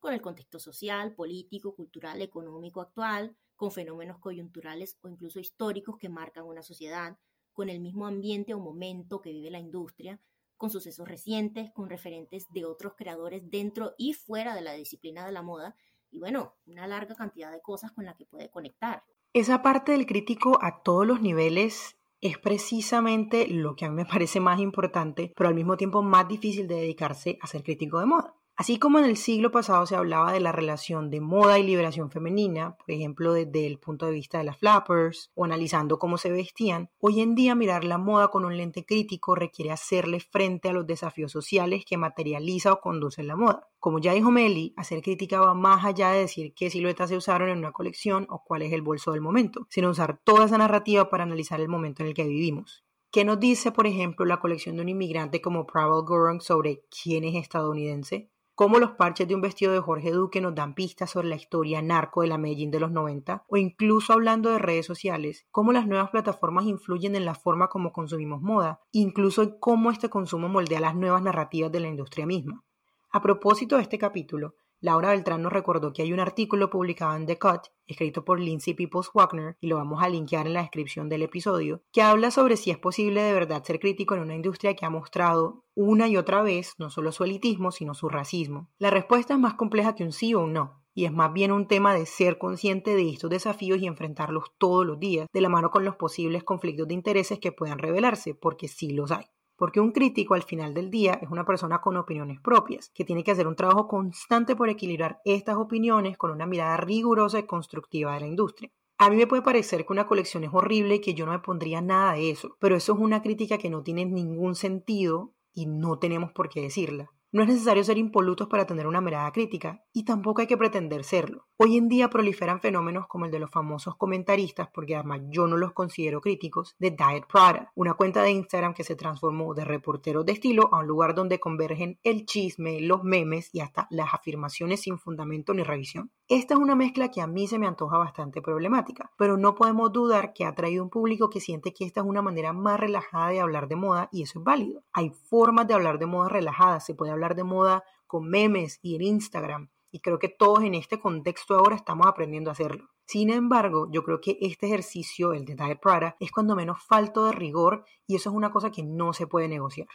con 0.00 0.12
el 0.12 0.22
contexto 0.22 0.58
social, 0.58 1.14
político, 1.14 1.76
cultural, 1.76 2.20
económico 2.20 2.80
actual, 2.80 3.36
con 3.60 3.70
fenómenos 3.70 4.18
coyunturales 4.18 4.96
o 5.02 5.10
incluso 5.10 5.38
históricos 5.38 5.98
que 5.98 6.08
marcan 6.08 6.46
una 6.46 6.62
sociedad, 6.62 7.18
con 7.52 7.68
el 7.68 7.78
mismo 7.78 8.06
ambiente 8.06 8.54
o 8.54 8.58
momento 8.58 9.20
que 9.20 9.32
vive 9.32 9.50
la 9.50 9.58
industria, 9.58 10.18
con 10.56 10.70
sucesos 10.70 11.06
recientes, 11.06 11.70
con 11.70 11.90
referentes 11.90 12.46
de 12.54 12.64
otros 12.64 12.94
creadores 12.96 13.42
dentro 13.50 13.92
y 13.98 14.14
fuera 14.14 14.54
de 14.54 14.62
la 14.62 14.72
disciplina 14.72 15.26
de 15.26 15.32
la 15.32 15.42
moda, 15.42 15.76
y 16.10 16.18
bueno, 16.18 16.54
una 16.64 16.86
larga 16.86 17.14
cantidad 17.14 17.52
de 17.52 17.60
cosas 17.60 17.92
con 17.92 18.06
las 18.06 18.16
que 18.16 18.24
puede 18.24 18.48
conectar. 18.48 19.04
Esa 19.34 19.60
parte 19.60 19.92
del 19.92 20.06
crítico 20.06 20.58
a 20.62 20.82
todos 20.82 21.06
los 21.06 21.20
niveles 21.20 21.98
es 22.22 22.38
precisamente 22.38 23.46
lo 23.46 23.76
que 23.76 23.84
a 23.84 23.90
mí 23.90 23.96
me 23.96 24.04
parece 24.10 24.40
más 24.40 24.58
importante, 24.58 25.34
pero 25.36 25.50
al 25.50 25.54
mismo 25.54 25.76
tiempo 25.76 26.00
más 26.00 26.26
difícil 26.26 26.66
de 26.66 26.76
dedicarse 26.76 27.38
a 27.42 27.46
ser 27.46 27.62
crítico 27.62 28.00
de 28.00 28.06
moda. 28.06 28.39
Así 28.60 28.78
como 28.78 28.98
en 28.98 29.06
el 29.06 29.16
siglo 29.16 29.50
pasado 29.50 29.86
se 29.86 29.96
hablaba 29.96 30.34
de 30.34 30.40
la 30.40 30.52
relación 30.52 31.08
de 31.08 31.22
moda 31.22 31.58
y 31.58 31.62
liberación 31.62 32.10
femenina, 32.10 32.76
por 32.76 32.90
ejemplo 32.90 33.32
desde 33.32 33.66
el 33.66 33.78
punto 33.78 34.04
de 34.04 34.12
vista 34.12 34.36
de 34.36 34.44
las 34.44 34.58
flappers 34.58 35.30
o 35.34 35.46
analizando 35.46 35.98
cómo 35.98 36.18
se 36.18 36.30
vestían, 36.30 36.90
hoy 36.98 37.22
en 37.22 37.34
día 37.34 37.54
mirar 37.54 37.84
la 37.84 37.96
moda 37.96 38.28
con 38.28 38.44
un 38.44 38.58
lente 38.58 38.84
crítico 38.84 39.34
requiere 39.34 39.70
hacerle 39.70 40.20
frente 40.20 40.68
a 40.68 40.74
los 40.74 40.86
desafíos 40.86 41.32
sociales 41.32 41.86
que 41.88 41.96
materializa 41.96 42.74
o 42.74 42.80
conduce 42.82 43.22
la 43.22 43.34
moda. 43.34 43.66
Como 43.78 43.98
ya 43.98 44.12
dijo 44.12 44.30
Meli, 44.30 44.74
hacer 44.76 45.00
crítica 45.00 45.40
va 45.40 45.54
más 45.54 45.86
allá 45.86 46.10
de 46.10 46.18
decir 46.18 46.52
qué 46.52 46.68
siluetas 46.68 47.08
se 47.08 47.16
usaron 47.16 47.48
en 47.48 47.56
una 47.56 47.72
colección 47.72 48.26
o 48.28 48.44
cuál 48.44 48.60
es 48.60 48.74
el 48.74 48.82
bolso 48.82 49.12
del 49.12 49.22
momento, 49.22 49.66
sino 49.70 49.88
usar 49.88 50.20
toda 50.22 50.44
esa 50.44 50.58
narrativa 50.58 51.08
para 51.08 51.22
analizar 51.22 51.62
el 51.62 51.70
momento 51.70 52.02
en 52.02 52.10
el 52.10 52.14
que 52.14 52.28
vivimos. 52.28 52.84
¿Qué 53.10 53.24
nos 53.24 53.40
dice, 53.40 53.72
por 53.72 53.86
ejemplo, 53.86 54.26
la 54.26 54.38
colección 54.38 54.76
de 54.76 54.82
un 54.82 54.90
inmigrante 54.90 55.40
como 55.40 55.66
Pavel 55.66 56.04
Gurung 56.04 56.42
sobre 56.42 56.82
quién 56.90 57.24
es 57.24 57.36
estadounidense? 57.36 58.28
Cómo 58.60 58.78
los 58.78 58.90
parches 58.90 59.26
de 59.26 59.34
un 59.34 59.40
vestido 59.40 59.72
de 59.72 59.80
Jorge 59.80 60.10
Duque 60.10 60.42
nos 60.42 60.54
dan 60.54 60.74
pistas 60.74 61.08
sobre 61.08 61.28
la 61.28 61.36
historia 61.36 61.80
narco 61.80 62.20
de 62.20 62.28
la 62.28 62.36
Medellín 62.36 62.70
de 62.70 62.78
los 62.78 62.92
90, 62.92 63.44
o 63.48 63.56
incluso 63.56 64.12
hablando 64.12 64.50
de 64.50 64.58
redes 64.58 64.84
sociales, 64.84 65.46
cómo 65.50 65.72
las 65.72 65.86
nuevas 65.86 66.10
plataformas 66.10 66.66
influyen 66.66 67.16
en 67.16 67.24
la 67.24 67.34
forma 67.34 67.68
como 67.68 67.90
consumimos 67.90 68.42
moda, 68.42 68.82
incluso 68.92 69.58
cómo 69.60 69.90
este 69.90 70.10
consumo 70.10 70.50
moldea 70.50 70.78
las 70.78 70.94
nuevas 70.94 71.22
narrativas 71.22 71.72
de 71.72 71.80
la 71.80 71.88
industria 71.88 72.26
misma. 72.26 72.62
A 73.10 73.22
propósito 73.22 73.76
de 73.76 73.82
este 73.82 73.96
capítulo, 73.96 74.56
Laura 74.82 75.10
Beltrán 75.10 75.42
nos 75.42 75.52
recordó 75.52 75.92
que 75.92 76.00
hay 76.00 76.12
un 76.12 76.20
artículo 76.20 76.70
publicado 76.70 77.14
en 77.14 77.26
The 77.26 77.38
Cut, 77.38 77.68
escrito 77.86 78.24
por 78.24 78.40
Lindsay 78.40 78.72
Peoples 78.72 79.10
Wagner, 79.12 79.56
y 79.60 79.66
lo 79.66 79.76
vamos 79.76 80.02
a 80.02 80.08
linkear 80.08 80.46
en 80.46 80.54
la 80.54 80.62
descripción 80.62 81.10
del 81.10 81.22
episodio, 81.22 81.82
que 81.92 82.00
habla 82.00 82.30
sobre 82.30 82.56
si 82.56 82.70
es 82.70 82.78
posible 82.78 83.20
de 83.20 83.34
verdad 83.34 83.62
ser 83.62 83.78
crítico 83.78 84.14
en 84.14 84.22
una 84.22 84.34
industria 84.34 84.74
que 84.74 84.86
ha 84.86 84.90
mostrado 84.90 85.64
una 85.74 86.08
y 86.08 86.16
otra 86.16 86.40
vez 86.40 86.74
no 86.78 86.88
solo 86.88 87.12
su 87.12 87.24
elitismo, 87.24 87.72
sino 87.72 87.92
su 87.92 88.08
racismo. 88.08 88.70
La 88.78 88.88
respuesta 88.88 89.34
es 89.34 89.40
más 89.40 89.54
compleja 89.54 89.94
que 89.94 90.04
un 90.04 90.12
sí 90.12 90.32
o 90.32 90.40
un 90.40 90.54
no, 90.54 90.82
y 90.94 91.04
es 91.04 91.12
más 91.12 91.30
bien 91.32 91.52
un 91.52 91.68
tema 91.68 91.92
de 91.92 92.06
ser 92.06 92.38
consciente 92.38 92.96
de 92.96 93.10
estos 93.10 93.28
desafíos 93.28 93.80
y 93.80 93.86
enfrentarlos 93.86 94.52
todos 94.56 94.86
los 94.86 94.98
días, 94.98 95.26
de 95.30 95.40
la 95.42 95.50
mano 95.50 95.70
con 95.70 95.84
los 95.84 95.96
posibles 95.96 96.42
conflictos 96.42 96.88
de 96.88 96.94
intereses 96.94 97.38
que 97.38 97.52
puedan 97.52 97.78
revelarse, 97.78 98.34
porque 98.34 98.66
sí 98.66 98.92
los 98.92 99.10
hay 99.10 99.26
porque 99.60 99.78
un 99.78 99.92
crítico 99.92 100.32
al 100.32 100.42
final 100.42 100.72
del 100.72 100.90
día 100.90 101.18
es 101.20 101.28
una 101.28 101.44
persona 101.44 101.82
con 101.82 101.94
opiniones 101.98 102.40
propias, 102.40 102.90
que 102.94 103.04
tiene 103.04 103.22
que 103.22 103.32
hacer 103.32 103.46
un 103.46 103.56
trabajo 103.56 103.86
constante 103.86 104.56
por 104.56 104.70
equilibrar 104.70 105.20
estas 105.26 105.56
opiniones 105.56 106.16
con 106.16 106.30
una 106.30 106.46
mirada 106.46 106.78
rigurosa 106.78 107.40
y 107.40 107.42
constructiva 107.42 108.14
de 108.14 108.20
la 108.20 108.26
industria. 108.26 108.70
A 108.96 109.10
mí 109.10 109.16
me 109.16 109.26
puede 109.26 109.42
parecer 109.42 109.84
que 109.84 109.92
una 109.92 110.06
colección 110.06 110.44
es 110.44 110.50
horrible 110.54 110.94
y 110.94 111.00
que 111.02 111.12
yo 111.12 111.26
no 111.26 111.32
me 111.32 111.40
pondría 111.40 111.82
nada 111.82 112.14
de 112.14 112.30
eso, 112.30 112.56
pero 112.58 112.74
eso 112.74 112.94
es 112.94 112.98
una 113.00 113.20
crítica 113.20 113.58
que 113.58 113.68
no 113.68 113.82
tiene 113.82 114.06
ningún 114.06 114.54
sentido 114.54 115.34
y 115.52 115.66
no 115.66 115.98
tenemos 115.98 116.32
por 116.32 116.48
qué 116.48 116.62
decirla. 116.62 117.12
No 117.32 117.42
es 117.42 117.48
necesario 117.48 117.84
ser 117.84 117.96
impolutos 117.96 118.48
para 118.48 118.66
tener 118.66 118.88
una 118.88 119.00
mirada 119.00 119.30
crítica 119.30 119.84
y 119.92 120.04
tampoco 120.04 120.40
hay 120.40 120.48
que 120.48 120.56
pretender 120.56 121.04
serlo. 121.04 121.46
Hoy 121.58 121.76
en 121.76 121.86
día 121.86 122.10
proliferan 122.10 122.60
fenómenos 122.60 123.06
como 123.06 123.24
el 123.24 123.30
de 123.30 123.38
los 123.38 123.52
famosos 123.52 123.94
comentaristas, 123.96 124.68
porque 124.74 124.96
además 124.96 125.20
yo 125.28 125.46
no 125.46 125.56
los 125.56 125.72
considero 125.72 126.20
críticos, 126.20 126.74
de 126.80 126.90
Diet 126.90 127.26
Prada, 127.28 127.70
una 127.76 127.94
cuenta 127.94 128.24
de 128.24 128.32
Instagram 128.32 128.74
que 128.74 128.82
se 128.82 128.96
transformó 128.96 129.54
de 129.54 129.64
reporteros 129.64 130.26
de 130.26 130.32
estilo 130.32 130.74
a 130.74 130.80
un 130.80 130.88
lugar 130.88 131.14
donde 131.14 131.38
convergen 131.38 132.00
el 132.02 132.26
chisme, 132.26 132.80
los 132.80 133.04
memes 133.04 133.50
y 133.52 133.60
hasta 133.60 133.86
las 133.90 134.12
afirmaciones 134.12 134.80
sin 134.80 134.98
fundamento 134.98 135.54
ni 135.54 135.62
revisión. 135.62 136.10
Esta 136.30 136.54
es 136.54 136.60
una 136.60 136.76
mezcla 136.76 137.10
que 137.10 137.20
a 137.20 137.26
mí 137.26 137.48
se 137.48 137.58
me 137.58 137.66
antoja 137.66 137.98
bastante 137.98 138.40
problemática, 138.40 139.10
pero 139.18 139.36
no 139.36 139.56
podemos 139.56 139.92
dudar 139.92 140.32
que 140.32 140.44
ha 140.44 140.54
traído 140.54 140.84
un 140.84 140.88
público 140.88 141.28
que 141.28 141.40
siente 141.40 141.74
que 141.74 141.84
esta 141.84 142.02
es 142.02 142.06
una 142.06 142.22
manera 142.22 142.52
más 142.52 142.78
relajada 142.78 143.30
de 143.30 143.40
hablar 143.40 143.66
de 143.66 143.74
moda 143.74 144.08
y 144.12 144.22
eso 144.22 144.38
es 144.38 144.44
válido. 144.44 144.84
Hay 144.92 145.10
formas 145.10 145.66
de 145.66 145.74
hablar 145.74 145.98
de 145.98 146.06
moda 146.06 146.28
relajada, 146.28 146.78
se 146.78 146.94
puede 146.94 147.10
hablar 147.10 147.34
de 147.34 147.42
moda 147.42 147.82
con 148.06 148.30
memes 148.30 148.78
y 148.80 148.94
en 148.94 149.02
Instagram 149.02 149.70
y 149.90 149.98
creo 149.98 150.20
que 150.20 150.28
todos 150.28 150.62
en 150.62 150.76
este 150.76 151.00
contexto 151.00 151.56
ahora 151.56 151.74
estamos 151.74 152.06
aprendiendo 152.06 152.50
a 152.50 152.52
hacerlo. 152.52 152.90
Sin 153.06 153.30
embargo, 153.30 153.88
yo 153.90 154.04
creo 154.04 154.20
que 154.20 154.38
este 154.40 154.66
ejercicio, 154.66 155.32
el 155.32 155.44
de 155.44 155.56
Diet 155.56 155.80
Prada, 155.80 156.16
es 156.20 156.30
cuando 156.30 156.54
menos 156.54 156.80
falto 156.80 157.24
de 157.24 157.32
rigor 157.32 157.84
y 158.06 158.14
eso 158.14 158.30
es 158.30 158.36
una 158.36 158.52
cosa 158.52 158.70
que 158.70 158.84
no 158.84 159.14
se 159.14 159.26
puede 159.26 159.48
negociar. 159.48 159.88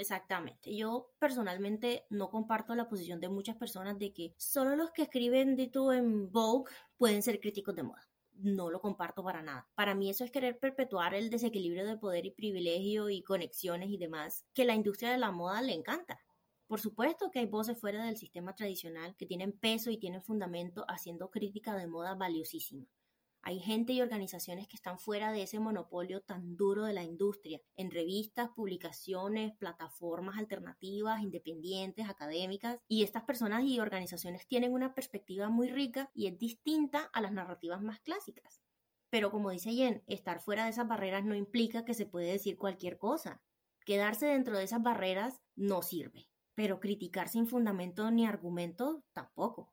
Exactamente. 0.00 0.74
Yo 0.74 1.10
personalmente 1.18 2.06
no 2.08 2.30
comparto 2.30 2.74
la 2.74 2.88
posición 2.88 3.20
de 3.20 3.28
muchas 3.28 3.56
personas 3.56 3.98
de 3.98 4.14
que 4.14 4.34
solo 4.38 4.74
los 4.74 4.92
que 4.92 5.02
escriben 5.02 5.56
de 5.56 5.68
tú 5.68 5.92
en 5.92 6.32
Vogue 6.32 6.72
pueden 6.96 7.22
ser 7.22 7.38
críticos 7.38 7.74
de 7.76 7.82
moda. 7.82 8.08
No 8.32 8.70
lo 8.70 8.80
comparto 8.80 9.22
para 9.22 9.42
nada. 9.42 9.68
Para 9.74 9.94
mí 9.94 10.08
eso 10.08 10.24
es 10.24 10.30
querer 10.30 10.58
perpetuar 10.58 11.12
el 11.12 11.28
desequilibrio 11.28 11.84
de 11.84 11.98
poder 11.98 12.24
y 12.24 12.30
privilegio 12.30 13.10
y 13.10 13.22
conexiones 13.22 13.90
y 13.90 13.98
demás 13.98 14.46
que 14.54 14.64
la 14.64 14.74
industria 14.74 15.10
de 15.10 15.18
la 15.18 15.32
moda 15.32 15.60
le 15.60 15.74
encanta. 15.74 16.18
Por 16.66 16.80
supuesto 16.80 17.30
que 17.30 17.40
hay 17.40 17.46
voces 17.46 17.78
fuera 17.78 18.02
del 18.06 18.16
sistema 18.16 18.54
tradicional 18.54 19.14
que 19.16 19.26
tienen 19.26 19.52
peso 19.52 19.90
y 19.90 19.98
tienen 19.98 20.22
fundamento 20.22 20.86
haciendo 20.88 21.30
crítica 21.30 21.76
de 21.76 21.88
moda 21.88 22.14
valiosísima. 22.14 22.86
Hay 23.42 23.58
gente 23.60 23.92
y 23.92 24.02
organizaciones 24.02 24.68
que 24.68 24.76
están 24.76 24.98
fuera 24.98 25.32
de 25.32 25.42
ese 25.42 25.58
monopolio 25.58 26.20
tan 26.20 26.56
duro 26.56 26.84
de 26.84 26.92
la 26.92 27.02
industria, 27.02 27.60
en 27.76 27.90
revistas, 27.90 28.50
publicaciones, 28.50 29.56
plataformas 29.56 30.38
alternativas, 30.38 31.22
independientes, 31.22 32.08
académicas, 32.08 32.78
y 32.88 33.02
estas 33.02 33.24
personas 33.24 33.64
y 33.64 33.80
organizaciones 33.80 34.46
tienen 34.46 34.72
una 34.72 34.94
perspectiva 34.94 35.48
muy 35.48 35.68
rica 35.68 36.10
y 36.14 36.26
es 36.26 36.38
distinta 36.38 37.10
a 37.12 37.20
las 37.20 37.32
narrativas 37.32 37.82
más 37.82 38.00
clásicas. 38.00 38.60
Pero 39.10 39.30
como 39.30 39.50
dice 39.50 39.72
Jen, 39.72 40.02
estar 40.06 40.40
fuera 40.40 40.64
de 40.64 40.70
esas 40.70 40.86
barreras 40.86 41.24
no 41.24 41.34
implica 41.34 41.84
que 41.84 41.94
se 41.94 42.06
puede 42.06 42.30
decir 42.30 42.56
cualquier 42.56 42.98
cosa. 42.98 43.42
Quedarse 43.84 44.26
dentro 44.26 44.56
de 44.56 44.64
esas 44.64 44.82
barreras 44.82 45.40
no 45.56 45.82
sirve 45.82 46.30
pero 46.60 46.78
criticar 46.78 47.30
sin 47.30 47.46
fundamento 47.46 48.10
ni 48.10 48.26
argumento 48.26 49.02
tampoco. 49.14 49.72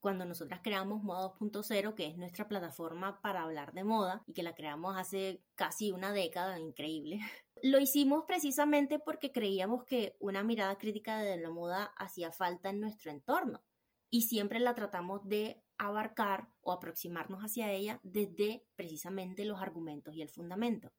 Cuando 0.00 0.24
nosotras 0.24 0.60
creamos 0.62 1.02
Moda 1.02 1.30
2.0, 1.38 1.94
que 1.94 2.06
es 2.06 2.16
nuestra 2.16 2.48
plataforma 2.48 3.20
para 3.20 3.42
hablar 3.42 3.74
de 3.74 3.84
moda 3.84 4.22
y 4.26 4.32
que 4.32 4.42
la 4.42 4.54
creamos 4.54 4.96
hace 4.96 5.42
casi 5.54 5.92
una 5.92 6.12
década, 6.12 6.58
increíble, 6.58 7.20
lo 7.62 7.78
hicimos 7.78 8.24
precisamente 8.26 8.98
porque 8.98 9.30
creíamos 9.30 9.84
que 9.84 10.16
una 10.18 10.42
mirada 10.42 10.78
crítica 10.78 11.18
de 11.18 11.36
la 11.36 11.50
moda 11.50 11.92
hacía 11.98 12.32
falta 12.32 12.70
en 12.70 12.80
nuestro 12.80 13.10
entorno 13.10 13.62
y 14.08 14.22
siempre 14.22 14.58
la 14.58 14.74
tratamos 14.74 15.28
de 15.28 15.62
abarcar 15.76 16.48
o 16.62 16.72
aproximarnos 16.72 17.42
hacia 17.42 17.70
ella 17.70 18.00
desde 18.02 18.64
precisamente 18.76 19.44
los 19.44 19.60
argumentos 19.60 20.14
y 20.14 20.22
el 20.22 20.28
fundamento. 20.28 20.92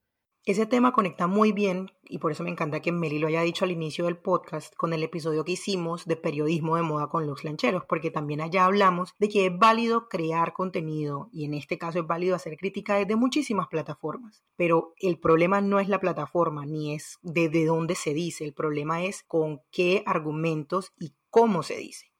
Ese 0.43 0.65
tema 0.65 0.91
conecta 0.91 1.27
muy 1.27 1.51
bien, 1.51 1.91
y 2.03 2.17
por 2.17 2.31
eso 2.31 2.43
me 2.43 2.50
encanta 2.50 2.81
que 2.81 2.91
Meli 2.91 3.19
lo 3.19 3.27
haya 3.27 3.43
dicho 3.43 3.63
al 3.63 3.69
inicio 3.69 4.05
del 4.05 4.17
podcast, 4.17 4.75
con 4.75 4.91
el 4.91 5.03
episodio 5.03 5.45
que 5.45 5.51
hicimos 5.51 6.05
de 6.05 6.15
periodismo 6.15 6.77
de 6.77 6.81
moda 6.81 7.10
con 7.10 7.27
los 7.27 7.43
lancheros, 7.43 7.83
porque 7.88 8.10
también 8.10 8.41
allá 8.41 8.65
hablamos 8.65 9.13
de 9.19 9.29
que 9.29 9.45
es 9.45 9.55
válido 9.55 10.10
crear 10.10 10.53
contenido, 10.53 11.29
y 11.31 11.45
en 11.45 11.53
este 11.53 11.77
caso 11.77 12.00
es 12.00 12.07
válido 12.07 12.36
hacer 12.36 12.57
crítica 12.57 12.95
desde 12.95 13.15
muchísimas 13.15 13.67
plataformas. 13.67 14.43
Pero 14.55 14.95
el 14.98 15.19
problema 15.19 15.62
no 15.62 15.79
es 15.79 15.88
la 15.88 16.00
plataforma, 16.00 16.65
ni 16.65 16.95
es 16.95 17.19
desde 17.21 17.65
dónde 17.65 17.93
se 17.93 18.15
dice, 18.15 18.43
el 18.43 18.55
problema 18.55 19.03
es 19.03 19.21
con 19.21 19.62
qué 19.71 20.01
argumentos 20.07 20.91
y 21.00 21.13
cómo 21.29 21.62
se 21.62 21.77
dice. 21.77 22.11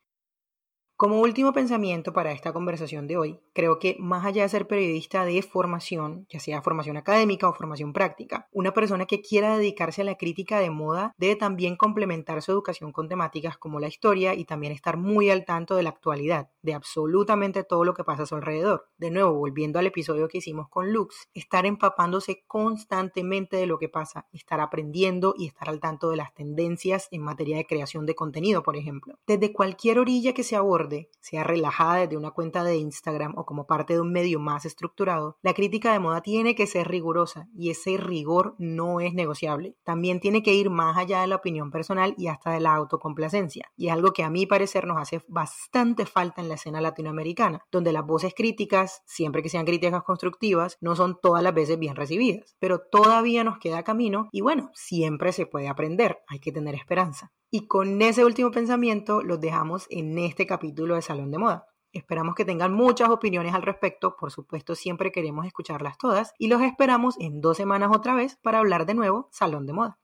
Como 1.01 1.20
último 1.20 1.51
pensamiento 1.51 2.13
para 2.13 2.31
esta 2.31 2.53
conversación 2.53 3.08
de 3.08 3.17
hoy, 3.17 3.39
creo 3.53 3.79
que 3.79 3.98
más 3.98 4.24
allá 4.24 4.43
de 4.43 4.50
ser 4.50 4.67
periodista 4.67 5.25
de 5.25 5.41
formación, 5.41 6.27
ya 6.29 6.39
sea 6.39 6.62
formación 6.62 6.96
académica 6.96 7.50
o 7.50 7.55
formación 7.55 7.91
práctica, 7.91 8.48
una 8.51 8.72
persona 8.72 9.08
que 9.08 9.24
quiera 9.24 9.58
dedicarse 9.58 10.03
a 10.03 10.05
la 10.05 10.13
crítica 10.13 10.60
de 10.60 10.70
moda 10.70 11.15
debe 11.17 11.36
también 11.36 11.75
complementar 11.75 12.43
su 12.43 12.51
educación 12.51 12.91
con 12.91 13.10
temáticas 13.10 13.58
como 13.58 13.79
la 13.79 13.88
historia 13.88 14.36
y 14.36 14.46
también 14.46 14.74
estar 14.74 14.98
muy 14.98 15.31
al 15.31 15.43
tanto 15.43 15.74
de 15.74 15.81
la 15.81 15.89
actualidad, 15.89 16.51
de 16.62 16.75
absolutamente 16.75 17.63
todo 17.63 17.84
lo 17.84 17.96
que 17.96 18.03
pasa 18.03 18.22
a 18.22 18.27
su 18.27 18.36
alrededor. 18.36 18.88
De 19.00 19.10
nuevo, 19.10 19.34
volviendo 19.34 19.79
al 19.79 19.88
episodio 19.88 20.27
que 20.27 20.38
hicimos 20.38 20.70
con 20.70 20.93
Lux, 20.93 21.29
estar 21.34 21.65
empapándose 21.65 22.43
constantemente 22.46 23.58
de 23.58 23.65
lo 23.65 23.79
que 23.79 23.89
pasa, 23.89 24.27
estar 24.34 24.62
aprendiendo 24.62 25.34
y 25.36 25.48
estar 25.48 25.67
al 25.67 25.79
tanto 25.79 26.12
de 26.12 26.17
las 26.17 26.36
tendencias 26.36 27.08
en 27.10 27.24
materia 27.24 27.58
de 27.58 27.65
creación 27.65 28.05
de 28.05 28.13
contenido, 28.13 28.62
por 28.62 28.77
ejemplo. 28.77 29.17
Desde 29.25 29.51
cualquier 29.51 29.98
orilla 29.98 30.36
que 30.36 30.43
se 30.43 30.55
aborde, 30.55 30.90
sea 31.19 31.43
relajada 31.43 31.95
desde 32.01 32.17
una 32.17 32.31
cuenta 32.31 32.63
de 32.63 32.77
Instagram 32.77 33.33
o 33.38 33.45
como 33.45 33.67
parte 33.67 33.93
de 33.93 34.01
un 34.01 34.12
medio 34.12 34.39
más 34.39 34.65
estructurado, 34.65 35.38
la 35.41 35.53
crítica 35.53 35.93
de 35.93 36.00
moda 36.00 36.21
tiene 36.21 36.55
que 36.55 36.67
ser 36.67 36.88
rigurosa 36.88 37.48
y 37.55 37.69
ese 37.69 37.98
rigor 37.98 38.55
no 38.57 39.00
es 39.00 39.13
negociable. 39.13 39.75
También 39.83 40.19
tiene 40.19 40.43
que 40.43 40.53
ir 40.53 40.69
más 40.69 40.98
allá 40.98 41.21
de 41.21 41.27
la 41.27 41.36
opinión 41.36 41.71
personal 41.71 42.15
y 42.17 42.27
hasta 42.27 42.51
de 42.51 42.60
la 42.60 42.74
autocomplacencia. 42.74 43.71
Y 43.75 43.88
es 43.88 43.93
algo 43.93 44.13
que 44.13 44.24
a 44.24 44.29
mi 44.29 44.45
parecer 44.45 44.88
nos 44.88 44.98
hace 44.98 45.21
bastante 45.27 46.05
falta 46.05 46.41
en 46.41 46.50
la 46.50 46.55
escena 46.55 46.81
latinoamericana, 46.81 47.65
donde 47.71 47.93
las 47.93 48.05
voces 48.05 48.33
críticas, 48.36 49.01
siempre 49.05 49.41
que 49.41 49.50
sean 49.50 49.65
críticas 49.65 50.03
constructivas, 50.03 50.77
no 50.81 50.95
son 50.95 51.19
todas 51.21 51.43
las 51.43 51.53
veces 51.53 51.79
bien 51.79 51.95
recibidas. 51.95 52.55
Pero 52.60 52.79
todavía 52.79 53.43
nos 53.43 53.60
queda 53.60 53.83
camino 53.83 54.29
y 54.31 54.41
bueno, 54.41 54.71
siempre 54.74 55.31
se 55.31 55.45
puede 55.45 55.67
aprender, 55.67 56.19
hay 56.27 56.39
que 56.39 56.51
tener 56.51 56.75
esperanza. 56.75 57.31
Y 57.53 57.67
con 57.67 58.01
ese 58.01 58.24
último 58.24 58.50
pensamiento 58.50 59.22
los 59.22 59.41
dejamos 59.41 59.86
en 59.89 60.17
este 60.17 60.48
capítulo 60.48 60.96
de 60.96 61.01
Salón 61.01 61.31
de 61.31 61.38
Moda. 61.38 61.67
Esperamos 61.91 62.34
que 62.34 62.46
tengan 62.46 62.74
muchas 62.74 63.10
opiniones 63.10 63.53
al 63.53 63.62
respecto, 63.63 64.15
por 64.15 64.31
supuesto 64.31 64.74
siempre 64.74 65.12
queremos 65.12 65.46
escucharlas 65.46 65.98
todas 65.98 66.34
y 66.39 66.48
los 66.48 66.62
esperamos 66.62 67.15
en 67.20 67.41
dos 67.41 67.58
semanas 67.58 67.89
otra 67.93 68.15
vez 68.15 68.38
para 68.41 68.60
hablar 68.60 68.86
de 68.86 68.93
nuevo 68.93 69.27
Salón 69.34 69.65
de 69.65 69.74
Moda. 69.74 70.00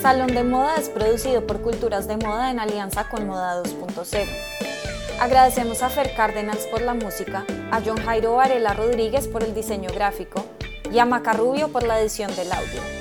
Salón 0.00 0.28
de 0.28 0.44
Moda 0.44 0.76
es 0.76 0.88
producido 0.88 1.44
por 1.44 1.60
Culturas 1.60 2.06
de 2.06 2.16
Moda 2.16 2.52
en 2.52 2.60
alianza 2.60 3.08
con 3.08 3.26
Moda 3.26 3.60
2.0. 3.60 4.28
Agradecemos 5.20 5.82
a 5.82 5.90
Fer 5.90 6.14
Cárdenas 6.14 6.68
por 6.70 6.80
la 6.80 6.94
música, 6.94 7.44
a 7.72 7.82
John 7.84 7.98
Jairo 8.04 8.36
Varela 8.36 8.72
Rodríguez 8.72 9.26
por 9.26 9.42
el 9.42 9.52
diseño 9.52 9.90
gráfico 9.92 10.46
y 10.92 11.00
a 11.00 11.06
Macarrubio 11.06 11.72
por 11.72 11.82
la 11.82 12.00
edición 12.00 12.34
del 12.36 12.52
audio. 12.52 12.99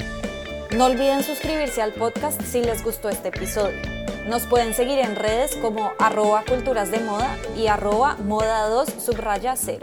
No 0.72 0.86
olviden 0.86 1.24
suscribirse 1.24 1.82
al 1.82 1.94
podcast 1.94 2.40
si 2.44 2.62
les 2.62 2.84
gustó 2.84 3.10
este 3.10 3.30
episodio. 3.30 3.82
Nos 4.28 4.46
pueden 4.46 4.76
seguir 4.76 5.00
en 5.00 5.16
redes 5.16 5.56
como 5.56 5.92
arroba 5.98 6.44
culturas 6.48 6.92
de 6.92 7.00
moda 7.00 7.36
y 7.58 7.66
arroba 7.68 8.18
moda 8.18 8.68
2 8.70 8.88
subraya 9.04 9.56
0. 9.56 9.80